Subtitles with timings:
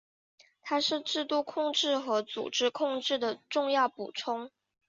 [0.63, 4.49] 它是制度控制和组织控制的重要补充。